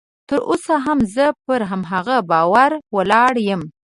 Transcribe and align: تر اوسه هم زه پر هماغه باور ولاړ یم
تر 0.29 0.39
اوسه 0.49 0.75
هم 0.85 0.99
زه 1.15 1.25
پر 1.45 1.61
هماغه 1.71 2.17
باور 2.31 2.71
ولاړ 2.95 3.33
یم 3.49 3.61